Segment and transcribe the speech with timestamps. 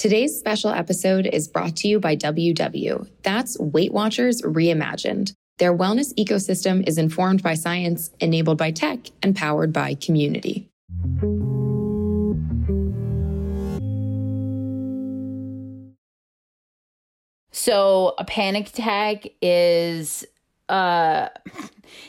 [0.00, 3.06] Today's special episode is brought to you by WW.
[3.22, 5.34] That's Weight Watchers Reimagined.
[5.58, 10.70] Their wellness ecosystem is informed by science, enabled by tech, and powered by community.
[17.52, 20.24] So, a panic attack is
[20.70, 21.28] uh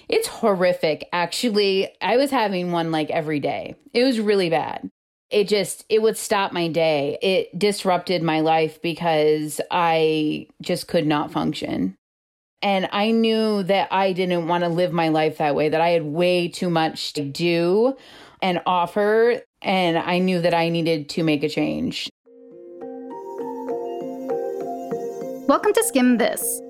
[0.08, 1.90] it's horrific actually.
[2.02, 3.76] I was having one like every day.
[3.94, 4.90] It was really bad
[5.32, 7.18] it just it would stop my day.
[7.22, 11.96] It disrupted my life because i just could not function.
[12.62, 15.90] And i knew that i didn't want to live my life that way that i
[15.90, 17.96] had way too much to do
[18.42, 22.10] and offer and i knew that i needed to make a change.
[25.48, 26.62] Welcome to skim this.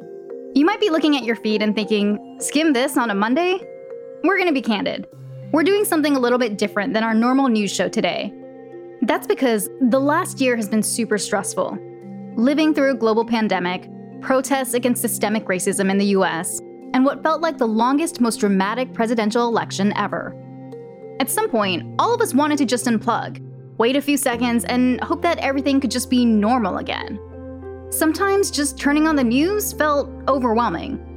[0.54, 3.60] You might be looking at your feed and thinking skim this on a monday?
[4.24, 5.08] We're going to be candid.
[5.52, 8.34] We're doing something a little bit different than our normal news show today
[9.04, 11.78] that's because the last year has been super stressful.
[12.36, 13.90] Living through a global pandemic,
[14.22, 16.60] protests against systemic racism in the US,
[16.94, 20.35] and what felt like the longest, most dramatic presidential election ever.
[21.20, 23.44] At some point, all of us wanted to just unplug,
[23.77, 27.20] wait a few seconds, and hope that everything could just be normal again.
[27.90, 31.07] Sometimes just turning on the news felt overwhelming.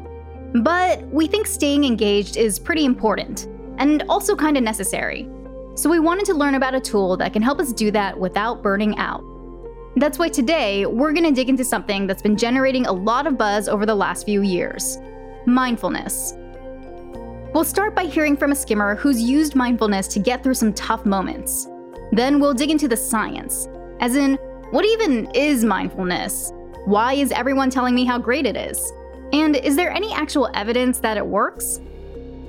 [0.62, 3.46] But we think staying engaged is pretty important,
[3.78, 5.28] and also kind of necessary.
[5.77, 8.62] So we wanted to learn about a tool that can help us do that without
[8.62, 9.25] burning out.
[9.97, 13.36] That's why today we're going to dig into something that's been generating a lot of
[13.36, 14.98] buzz over the last few years
[15.47, 16.33] mindfulness.
[17.52, 21.05] We'll start by hearing from a skimmer who's used mindfulness to get through some tough
[21.05, 21.69] moments.
[22.12, 23.69] Then we'll dig into the science,
[24.00, 24.36] as in,
[24.70, 26.50] what even is mindfulness?
[26.86, 28.92] Why is everyone telling me how great it is?
[29.33, 31.80] And is there any actual evidence that it works?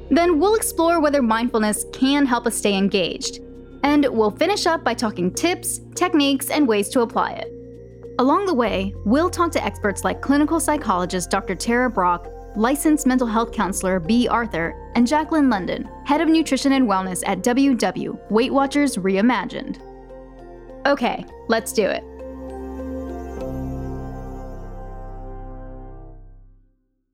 [0.09, 3.39] Then we'll explore whether mindfulness can help us stay engaged.
[3.83, 7.51] And we'll finish up by talking tips, techniques, and ways to apply it.
[8.17, 11.53] Along the way, we'll talk to experts like clinical psychologist Dr.
[11.53, 12.25] Tara Brach,
[12.55, 17.39] licensed mental health counselor Bea Arthur, and Jacqueline London, head of nutrition and wellness at
[17.39, 19.79] WW Weight Watchers Reimagined.
[20.85, 22.03] Okay, let's do it.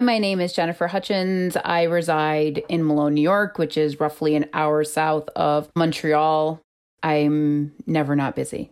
[0.01, 1.55] My name is Jennifer Hutchins.
[1.63, 6.59] I reside in Malone, New York, which is roughly an hour south of Montreal.
[7.03, 8.71] I'm never not busy.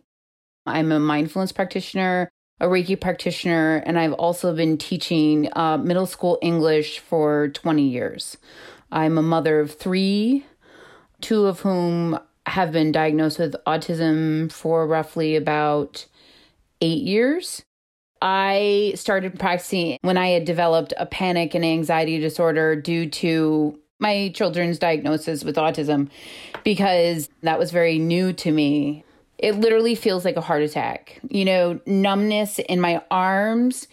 [0.66, 6.40] I'm a mindfulness practitioner, a Reiki practitioner, and I've also been teaching uh, middle school
[6.42, 8.38] English for 20 years.
[8.92, 10.48] I'm a mother of three,
[11.22, 12.18] two of whom
[12.48, 16.08] have been diagnosed with autism for roughly about
[16.82, 17.62] eight years.
[18.22, 24.32] I started practicing when I had developed a panic and anxiety disorder due to my
[24.34, 26.10] children's diagnosis with autism
[26.64, 29.04] because that was very new to me.
[29.38, 31.20] It literally feels like a heart attack.
[31.30, 33.88] You know, numbness in my arms.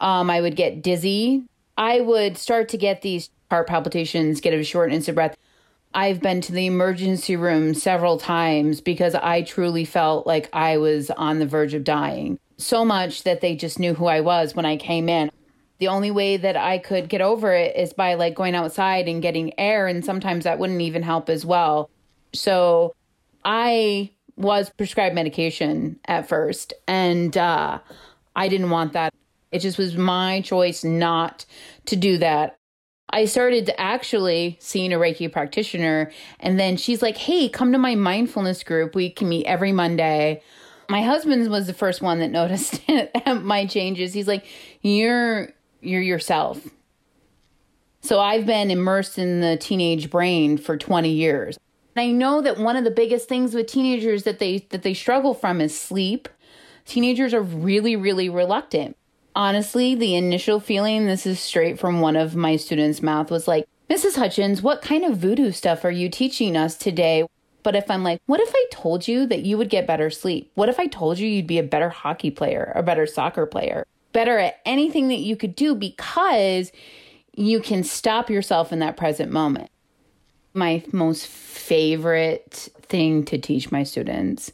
[0.00, 1.44] Um, I would get dizzy.
[1.76, 5.36] I would start to get these heart palpitations, get a shortness of breath.
[5.94, 11.10] I've been to the emergency room several times because I truly felt like I was
[11.10, 14.66] on the verge of dying so much that they just knew who I was when
[14.66, 15.30] I came in.
[15.78, 19.22] The only way that I could get over it is by like going outside and
[19.22, 21.88] getting air, and sometimes that wouldn't even help as well.
[22.34, 22.94] So
[23.44, 27.78] I was prescribed medication at first, and uh,
[28.34, 29.14] I didn't want that.
[29.52, 31.46] It just was my choice not
[31.86, 32.58] to do that.
[33.10, 37.94] I started actually seeing a Reiki practitioner, and then she's like, Hey, come to my
[37.94, 38.96] mindfulness group.
[38.96, 40.42] We can meet every Monday
[40.88, 42.80] my husband was the first one that noticed
[43.26, 44.14] my changes.
[44.14, 44.46] He's like,
[44.82, 46.66] "You're you're yourself."
[48.00, 51.58] So I've been immersed in the teenage brain for 20 years.
[51.96, 55.34] I know that one of the biggest things with teenagers that they that they struggle
[55.34, 56.28] from is sleep.
[56.86, 58.96] Teenagers are really really reluctant.
[59.34, 63.68] Honestly, the initial feeling, this is straight from one of my students' mouth was like,
[63.90, 64.16] "Mrs.
[64.16, 67.24] Hutchins, what kind of voodoo stuff are you teaching us today?"
[67.68, 70.50] But if I'm like, what if I told you that you would get better sleep?
[70.54, 73.84] What if I told you you'd be a better hockey player, a better soccer player,
[74.14, 76.72] better at anything that you could do because
[77.36, 79.70] you can stop yourself in that present moment?
[80.54, 84.50] My most favorite thing to teach my students.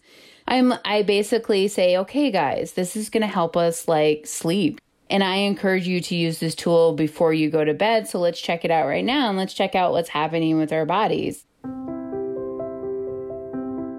[0.49, 5.23] I'm I basically say, "Okay guys, this is going to help us like sleep." And
[5.23, 8.09] I encourage you to use this tool before you go to bed.
[8.09, 10.85] So let's check it out right now and let's check out what's happening with our
[10.85, 11.45] bodies.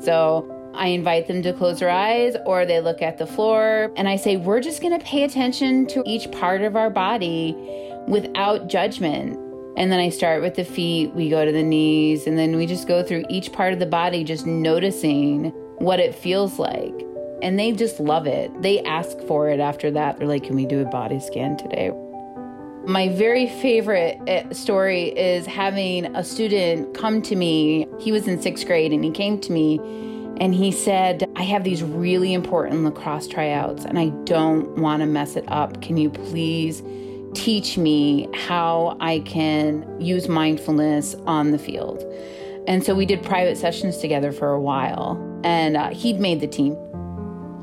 [0.06, 4.08] So I invite them to close their eyes or they look at the floor and
[4.08, 7.56] I say, we're just going to pay attention to each part of our body
[8.08, 9.40] without judgment.
[9.78, 12.66] And then I start with the feet, we go to the knees, and then we
[12.66, 16.94] just go through each part of the body, just noticing what it feels like.
[17.42, 18.50] and they just love it.
[18.62, 20.18] They ask for it after that.
[20.18, 21.92] They're like, Can we do a body scan today?
[22.88, 27.88] My very favorite eh, story is having a student come to me.
[28.00, 29.80] He was in sixth grade and he came to me
[30.40, 35.08] and he said, I have these really important lacrosse tryouts and I don't want to
[35.08, 35.82] mess it up.
[35.82, 36.84] Can you please
[37.34, 42.04] teach me how I can use mindfulness on the field?
[42.68, 46.48] And so we did private sessions together for a while, and uh, he'd made the
[46.48, 46.76] team.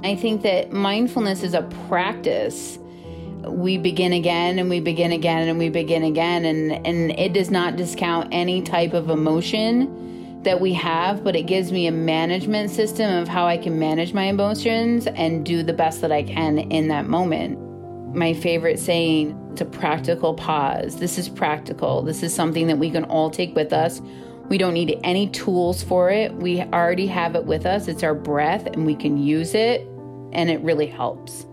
[0.05, 2.79] I think that mindfulness is a practice.
[3.47, 7.51] We begin again and we begin again and we begin again, and, and it does
[7.51, 12.71] not discount any type of emotion that we have, but it gives me a management
[12.71, 16.59] system of how I can manage my emotions and do the best that I can
[16.59, 17.59] in that moment.
[18.15, 20.97] My favorite saying, it's a practical pause.
[20.97, 22.03] This is practical.
[22.03, 24.01] This is something that we can all take with us
[24.53, 26.35] we don't need any tools for it.
[26.35, 27.89] We already have it with us.
[27.89, 29.81] It's our breath, and we can use it,
[30.33, 31.47] and it really helps.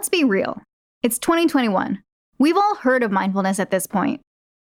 [0.00, 0.62] Let's be real.
[1.02, 2.02] It's 2021.
[2.38, 4.22] We've all heard of mindfulness at this point.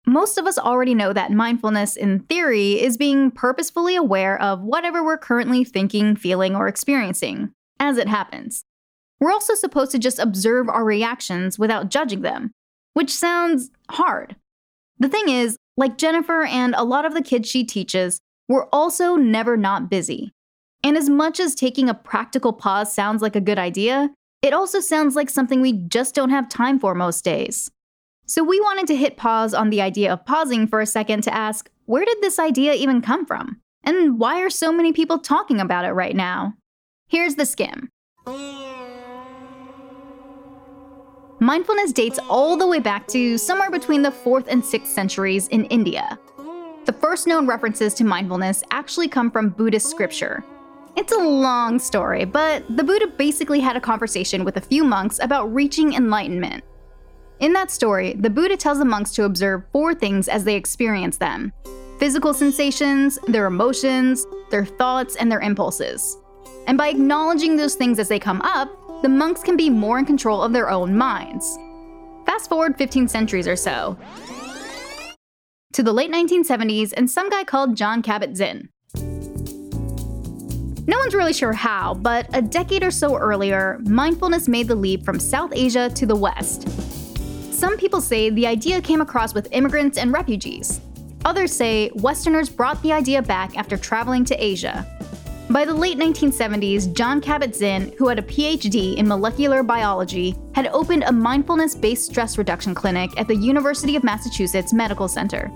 [0.06, 5.04] Most of us already know that mindfulness, in theory, is being purposefully aware of whatever
[5.04, 8.64] we're currently thinking, feeling, or experiencing, as it happens.
[9.20, 12.52] We're also supposed to just observe our reactions without judging them,
[12.94, 14.34] which sounds hard.
[14.98, 19.16] The thing is, like Jennifer and a lot of the kids she teaches, we're also
[19.16, 20.32] never not busy.
[20.82, 24.08] And as much as taking a practical pause sounds like a good idea,
[24.42, 27.70] it also sounds like something we just don't have time for most days.
[28.26, 31.34] So we wanted to hit pause on the idea of pausing for a second to
[31.34, 33.60] ask where did this idea even come from?
[33.84, 36.54] And why are so many people talking about it right now?
[37.08, 37.88] Here's the skim.
[41.40, 45.64] Mindfulness dates all the way back to somewhere between the 4th and 6th centuries in
[45.66, 46.18] India.
[46.84, 50.44] The first known references to mindfulness actually come from Buddhist scripture.
[50.98, 55.20] It's a long story, but the Buddha basically had a conversation with a few monks
[55.20, 56.64] about reaching enlightenment.
[57.38, 61.16] In that story, the Buddha tells the monks to observe four things as they experience
[61.16, 61.52] them
[62.00, 66.18] physical sensations, their emotions, their thoughts, and their impulses.
[66.66, 68.68] And by acknowledging those things as they come up,
[69.00, 71.56] the monks can be more in control of their own minds.
[72.26, 73.96] Fast forward 15 centuries or so.
[75.74, 78.70] To the late 1970s and some guy called Jon Kabat-Zinn.
[80.88, 85.04] No one's really sure how, but a decade or so earlier, mindfulness made the leap
[85.04, 86.66] from South Asia to the West.
[87.52, 90.80] Some people say the idea came across with immigrants and refugees.
[91.26, 94.86] Others say Westerners brought the idea back after traveling to Asia.
[95.50, 101.02] By the late 1970s, Jon Kabat-Zinn, who had a PhD in molecular biology, had opened
[101.02, 105.50] a mindfulness based stress reduction clinic at the University of Massachusetts Medical Center.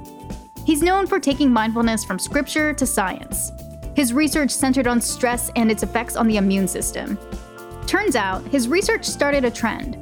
[0.66, 3.50] He's known for taking mindfulness from scripture to science.
[3.94, 7.18] His research centered on stress and its effects on the immune system.
[7.86, 9.98] Turns out, his research started a trend.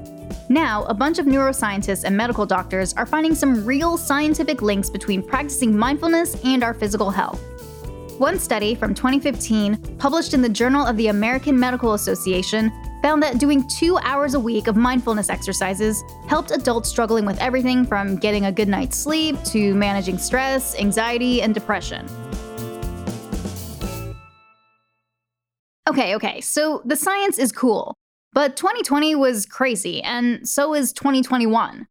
[0.48, 5.22] Now, a bunch of neuroscientists and medical doctors are finding some real scientific links between
[5.22, 7.40] practicing mindfulness and our physical health.
[8.18, 12.70] One study from 2015, published in the Journal of the American Medical Association,
[13.00, 17.86] found that doing two hours a week of mindfulness exercises helped adults struggling with everything
[17.86, 22.06] from getting a good night's sleep to managing stress, anxiety, and depression.
[25.90, 27.96] Okay, okay, so the science is cool,
[28.32, 31.88] but 2020 was crazy, and so is 2021.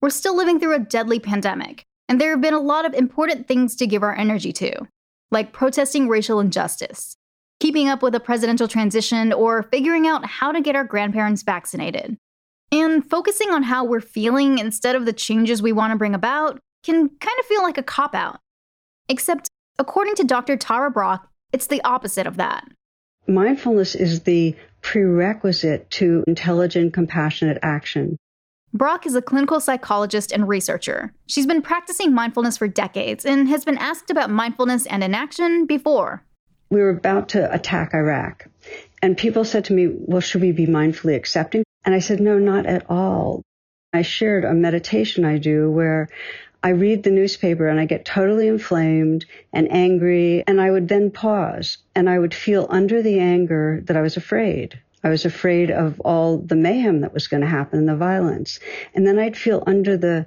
[0.00, 3.46] We're still living through a deadly pandemic, and there have been a lot of important
[3.46, 4.88] things to give our energy to
[5.30, 7.18] like protesting racial injustice,
[7.60, 12.16] keeping up with a presidential transition, or figuring out how to get our grandparents vaccinated.
[12.72, 16.60] And focusing on how we're feeling instead of the changes we want to bring about
[16.82, 18.40] can kind of feel like a cop out.
[19.10, 20.56] Except, according to Dr.
[20.56, 22.64] Tara Brach, it's the opposite of that.
[23.26, 28.18] Mindfulness is the prerequisite to intelligent, compassionate action.
[28.74, 31.12] Brach is a clinical psychologist and researcher.
[31.26, 36.22] She's been practicing mindfulness for decades and has been asked about mindfulness and inaction before.
[36.70, 38.46] We were about to attack Iraq,
[39.00, 41.62] and people said to me, Well, should we be mindfully accepting?
[41.84, 43.42] And I said, No, not at all.
[43.92, 46.08] I shared a meditation I do where
[46.64, 51.10] I read the newspaper and I get totally inflamed and angry, and I would then
[51.10, 54.80] pause and I would feel under the anger that I was afraid.
[55.04, 58.60] I was afraid of all the mayhem that was going to happen, and the violence.
[58.94, 60.24] And then I'd feel under the,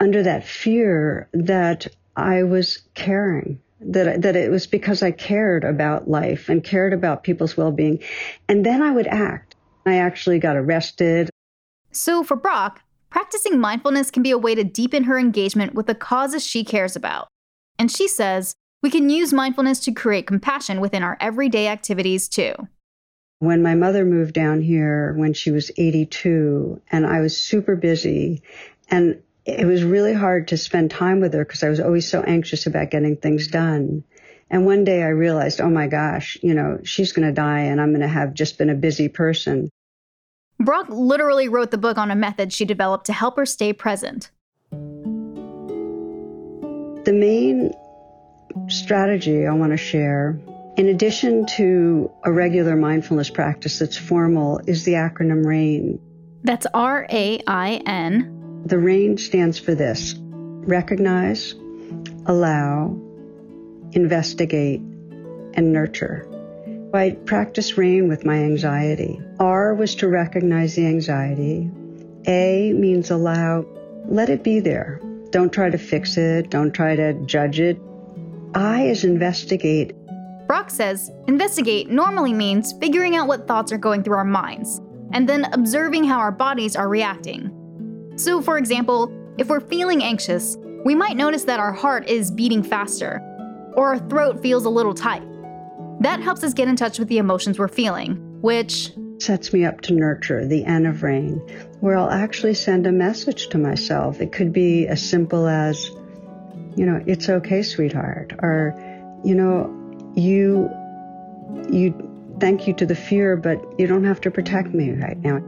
[0.00, 1.86] under that fear that
[2.16, 7.22] I was caring, that, that it was because I cared about life and cared about
[7.22, 8.02] people's well-being.
[8.48, 9.56] And then I would act.
[9.84, 11.28] I actually got arrested.
[11.92, 15.94] So for Brach, practicing mindfulness can be a way to deepen her engagement with the
[15.94, 17.28] causes she cares about.
[17.78, 22.54] And she says, we can use mindfulness to create compassion within our everyday activities too.
[23.40, 28.42] When my mother moved down here when she was 82, and I was super busy,
[28.88, 32.22] and it was really hard to spend time with her because I was always so
[32.22, 34.04] anxious about getting things done.
[34.50, 37.80] And one day I realized, oh my gosh, you know, she's going to die and
[37.80, 39.70] I'm going to have just been a busy person.
[40.60, 44.30] Brach literally wrote the book on a method she developed to help her stay present.
[47.04, 47.72] The main
[48.68, 50.38] strategy I want to share,
[50.76, 55.98] in addition to a regular mindfulness practice that's formal, is the acronym RAIN.
[56.42, 58.62] That's R A I N.
[58.66, 61.54] The RAIN stands for this recognize,
[62.26, 62.94] allow,
[63.92, 64.80] investigate,
[65.54, 66.29] and nurture.
[66.92, 69.20] I practice RAIN with my anxiety.
[69.38, 71.70] R was to recognize the anxiety.
[72.26, 73.64] A means allow,
[74.06, 75.00] let it be there.
[75.30, 77.80] Don't try to fix it, don't try to judge it.
[78.54, 79.94] I is investigate.
[80.48, 84.80] Brach says investigate normally means figuring out what thoughts are going through our minds
[85.12, 88.12] and then observing how our bodies are reacting.
[88.16, 92.64] So, for example, if we're feeling anxious, we might notice that our heart is beating
[92.64, 93.22] faster
[93.74, 95.22] or our throat feels a little tight.
[96.00, 99.82] That helps us get in touch with the emotions we're feeling, which sets me up
[99.82, 101.36] to nurture the N of rain,
[101.80, 104.18] where I'll actually send a message to myself.
[104.20, 105.90] It could be as simple as,
[106.74, 108.74] you know, it's okay, sweetheart, or,
[109.24, 109.68] you know,
[110.16, 110.70] you,
[111.70, 111.92] you,
[112.40, 115.42] thank you to the fear, but you don't have to protect me right now.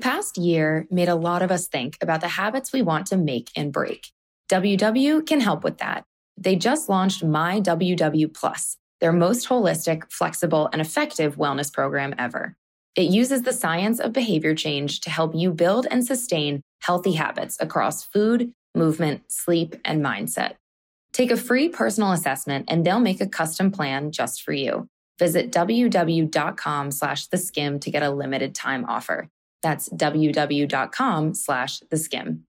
[0.00, 3.50] Past year made a lot of us think about the habits we want to make
[3.56, 4.08] and break.
[4.50, 6.04] WW can help with that.
[6.36, 12.56] They just launched My WW Plus, their most holistic, flexible, and effective wellness program ever.
[12.96, 17.56] It uses the science of behavior change to help you build and sustain healthy habits
[17.60, 20.54] across food, movement, sleep, and mindset.
[21.12, 24.88] Take a free personal assessment and they'll make a custom plan just for you.
[25.18, 29.28] Visit www.com slash the skim to get a limited time offer.
[29.62, 32.44] That's www.com slash the skim.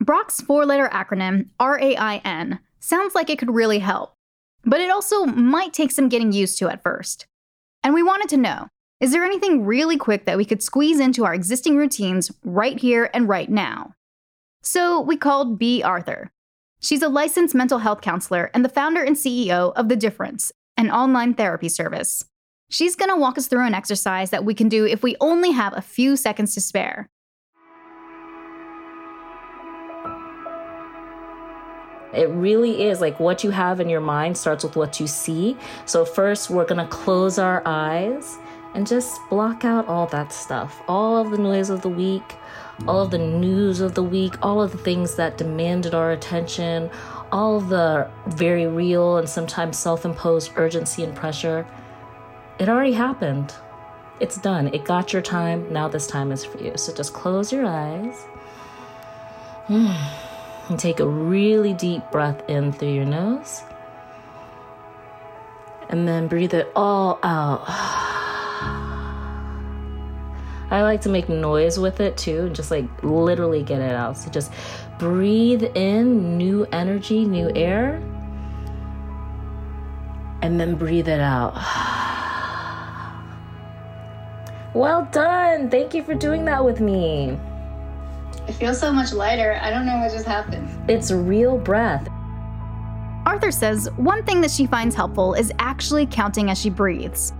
[0.00, 4.14] Brach's four letter acronym, RAIN, sounds like it could really help,
[4.64, 7.26] but it also might take some getting used to at first.
[7.84, 8.68] And we wanted to know
[9.00, 13.10] is there anything really quick that we could squeeze into our existing routines right here
[13.12, 13.94] and right now?
[14.62, 16.30] So we called Bea Arthur,
[16.82, 20.90] She's a licensed mental health counselor and the founder and CEO of The Difference, an
[20.90, 22.24] online therapy service.
[22.70, 25.52] She's going to walk us through an exercise that we can do if we only
[25.52, 27.08] have a few seconds to spare.
[32.14, 35.56] It really is like what you have in your mind starts with what you see.
[35.86, 38.38] So, first, we're gonna close our eyes
[38.74, 42.36] and just block out all that stuff, all of the noise of the week,
[42.86, 46.90] all of the news of the week, all of the things that demanded our attention,
[47.30, 51.66] all the very real and sometimes self imposed urgency and pressure.
[52.58, 53.54] It already happened.
[54.20, 54.68] It's done.
[54.68, 55.72] It got your time.
[55.72, 56.76] Now this time is for you.
[56.76, 58.26] So just close your eyes
[60.68, 63.62] and take a really deep breath in through your nose.
[65.88, 67.64] And then breathe it all out.
[70.70, 74.16] I like to make noise with it too, and just like literally get it out.
[74.16, 74.50] So just
[74.98, 77.96] breathe in new energy, new air,
[80.40, 81.54] and then breathe it out.
[84.74, 85.68] Well done.
[85.68, 87.36] Thank you for doing that with me.
[88.48, 89.58] It feels so much lighter.
[89.62, 90.68] I don't know what just happened.
[90.90, 92.08] It's real breath.
[93.24, 97.32] Arthur says one thing that she finds helpful is actually counting as she breathes.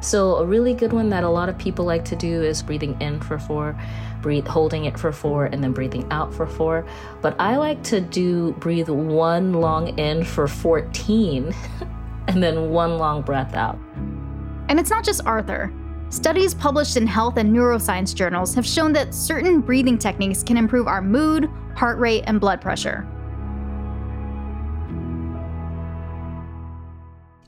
[0.00, 3.00] So a really good one that a lot of people like to do is breathing
[3.00, 3.78] in for four,
[4.22, 6.86] breathe holding it for four, and then breathing out for four.
[7.20, 11.54] But I like to do breathe one long in for 14
[12.28, 13.78] and then one long breath out.
[14.68, 15.70] And it's not just Arthur.
[16.10, 20.88] Studies published in health and neuroscience journals have shown that certain breathing techniques can improve
[20.88, 23.06] our mood, heart rate, and blood pressure.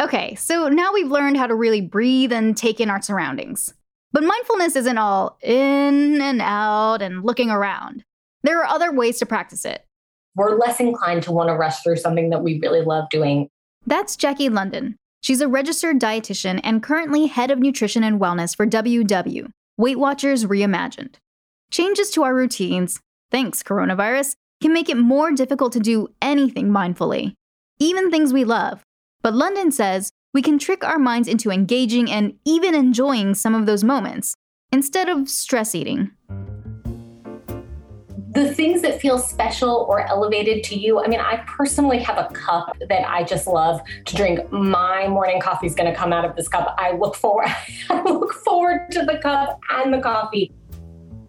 [0.01, 3.75] Okay, so now we've learned how to really breathe and take in our surroundings.
[4.13, 8.05] But mindfulness isn't all in and out and looking around.
[8.45, 9.85] There are other ways to practice it.
[10.37, 13.49] We're less inclined to want to rush through something that we really love doing.
[13.87, 14.99] That's Jackie London.
[15.23, 20.45] She's a registered dietitian and currently head of nutrition and wellness for WW, Weight Watchers
[20.45, 21.15] Reimagined.
[21.71, 22.99] Changes to our routines,
[23.31, 27.35] thanks coronavirus, can make it more difficult to do anything mindfully,
[27.79, 28.83] even things we love.
[29.23, 33.67] But London says we can trick our minds into engaging and even enjoying some of
[33.67, 34.35] those moments
[34.73, 36.11] instead of stress eating
[38.33, 41.03] the things that feel special or elevated to you.
[41.03, 44.51] I mean, I personally have a cup that I just love to drink.
[44.51, 46.75] My morning coffee is going to come out of this cup.
[46.79, 47.49] I look forward
[47.91, 50.51] I look forward to the cup and the coffee.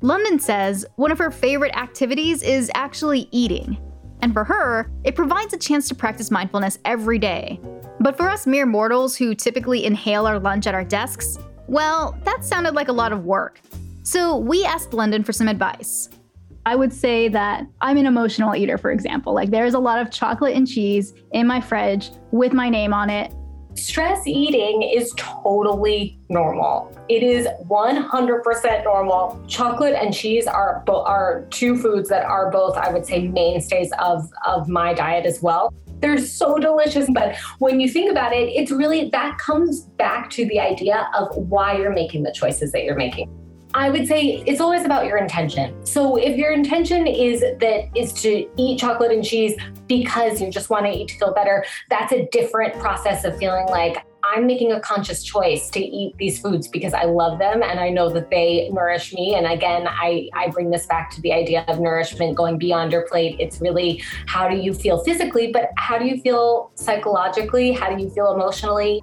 [0.02, 3.78] London says one of her favorite activities is actually eating.
[4.22, 7.60] And for her, it provides a chance to practice mindfulness every day.
[8.00, 12.46] But for us mere mortals who typically inhale our lunch at our desks, well, that
[12.46, 13.60] sounded like a lot of work.
[14.04, 16.10] So we asked London for some advice.
[16.66, 19.34] I would say that I'm an emotional eater, for example.
[19.34, 23.10] Like there's a lot of chocolate and cheese in my fridge with my name on
[23.10, 23.34] it.
[23.76, 26.96] Stress eating is totally normal.
[27.10, 29.44] It is 100% normal.
[29.48, 34.32] Chocolate and cheese are are two foods that are both, I would say, mainstays of
[34.46, 35.74] of my diet as well.
[36.02, 40.46] They're so delicious, but when you think about it, it's really that comes back to
[40.46, 43.43] the idea of why you're making the choices that you're making.
[43.76, 45.74] I would say it's always about your intention.
[45.86, 49.56] So if your intention is that is to eat chocolate and cheese
[49.88, 53.66] because you just want to eat to feel better, that's a different process of feeling
[53.68, 57.80] like I'm making a conscious choice to eat these foods because I love them and
[57.80, 59.36] I know that they nourish me.
[59.36, 63.08] And again, I, I bring this back to the idea of nourishment going beyond your
[63.08, 63.36] plate.
[63.40, 67.74] It's really how do you feel physically, but how do you feel psychologically?
[67.74, 69.02] How do you feel emotionally?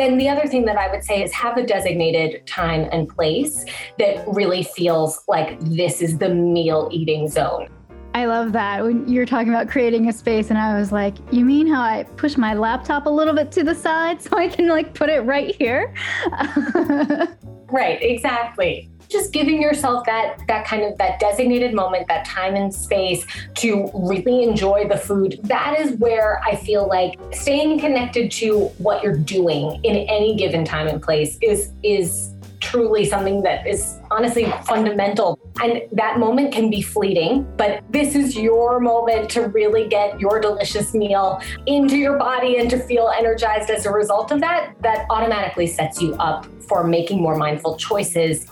[0.00, 3.66] Then the other thing that I would say is have a designated time and place
[3.98, 7.68] that really feels like this is the meal eating zone.
[8.14, 11.44] I love that when you're talking about creating a space, and I was like, you
[11.44, 14.68] mean how I push my laptop a little bit to the side so I can
[14.68, 15.94] like put it right here?
[17.70, 22.72] right, exactly just giving yourself that that kind of that designated moment that time and
[22.72, 28.66] space to really enjoy the food that is where i feel like staying connected to
[28.78, 33.98] what you're doing in any given time and place is is truly something that is
[34.10, 35.38] honestly fundamental.
[35.62, 40.40] And that moment can be fleeting, but this is your moment to really get your
[40.40, 44.74] delicious meal into your body and to feel energized as a result of that.
[44.82, 48.46] That automatically sets you up for making more mindful choices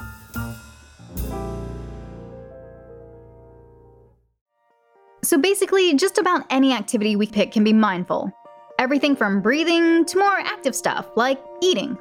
[5.28, 8.32] So basically, just about any activity we pick can be mindful.
[8.78, 11.98] Everything from breathing to more active stuff like eating.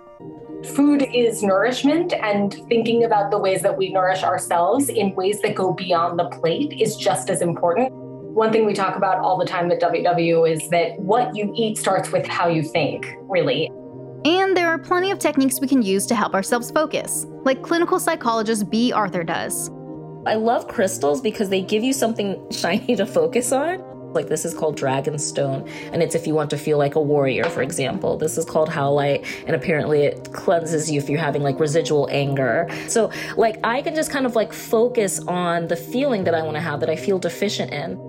[0.74, 5.56] Food is nourishment, and thinking about the ways that we nourish ourselves in ways that
[5.56, 7.92] go beyond the plate is just as important.
[7.92, 11.78] One thing we talk about all the time at WW is that what you eat
[11.78, 13.70] starts with how you think, really.
[14.24, 18.00] And there are plenty of techniques we can use to help ourselves focus, like clinical
[18.00, 19.70] psychologist Bea Arthur does.
[20.28, 23.82] I love crystals because they give you something shiny to focus on.
[24.14, 27.44] Like this is called Dragonstone, and it's if you want to feel like a warrior,
[27.46, 28.18] for example.
[28.18, 32.68] This is called Howlite, and apparently it cleanses you if you're having like residual anger.
[32.88, 36.56] So, like, I can just kind of like focus on the feeling that I want
[36.56, 38.00] to have that I feel deficient in.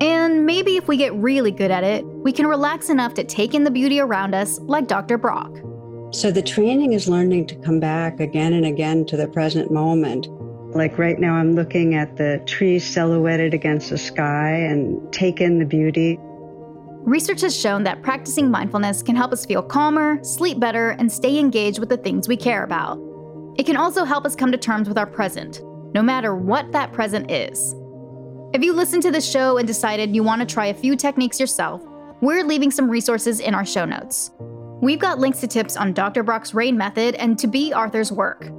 [0.00, 3.52] And maybe if we get really good at it, we can relax enough to take
[3.52, 5.18] in the beauty around us, like Dr.
[5.18, 5.50] Brach.
[6.12, 10.28] So the training is learning to come back again and again to the present moment
[10.74, 15.58] like right now, I'm looking at the trees silhouetted against the sky and take in
[15.58, 16.18] the beauty.
[17.04, 21.38] Research has shown that practicing mindfulness can help us feel calmer, sleep better, and stay
[21.38, 22.98] engaged with the things we care about.
[23.56, 25.62] It can also help us come to terms with our present,
[25.94, 27.74] no matter what that present is.
[28.52, 31.40] If you listened to this show and decided you want to try a few techniques
[31.40, 31.82] yourself,
[32.20, 34.32] we're leaving some resources in our show notes.
[34.82, 36.22] We've got links to tips on Dr.
[36.22, 38.50] Brach's RAIN method and to Bea Arthur's work.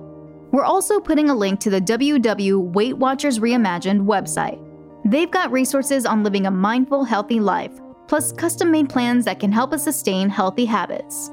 [0.51, 4.59] We're also putting a link to the WW Weight Watchers Reimagined website.
[5.05, 7.71] They've got resources on living a mindful, healthy life,
[8.07, 11.29] plus custom made plans that can help us sustain healthy habits.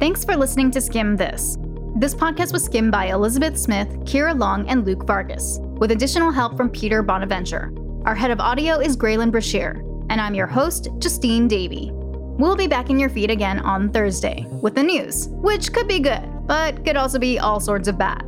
[0.00, 1.56] Thanks for listening to Skimm This.
[1.96, 6.56] This podcast was skimmed by Elizabeth Smith, Kira Long, and Luke Vargas, with additional help
[6.56, 7.72] from Peter Bonaventure.
[8.06, 11.90] Our head of audio is Graylin Brashear, and I'm your host, Justine Davey.
[11.92, 16.00] We'll be back in your feed again on Thursday with the news, which could be
[16.00, 18.24] good but could also be all sorts of bad.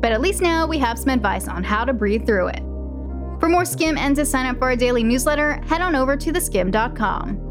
[0.00, 2.62] But at least now we have some advice on how to breathe through it.
[3.38, 6.32] For more Skimm and to sign up for our daily newsletter, head on over to
[6.32, 7.47] theskimm.com.